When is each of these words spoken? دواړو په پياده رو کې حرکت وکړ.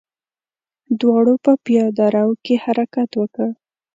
دواړو 0.99 1.33
په 1.45 1.51
پياده 1.65 2.05
رو 2.15 2.29
کې 2.43 2.55
حرکت 2.63 3.09
وکړ. 3.15 3.49